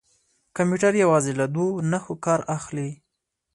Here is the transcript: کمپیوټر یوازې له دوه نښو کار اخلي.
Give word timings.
کمپیوټر 0.55 0.93
یوازې 1.03 1.31
له 1.39 1.45
دوه 1.55 1.79
نښو 1.91 2.15
کار 2.25 2.41
اخلي. 2.57 2.89